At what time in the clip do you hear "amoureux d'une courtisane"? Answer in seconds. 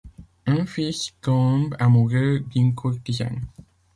1.77-3.45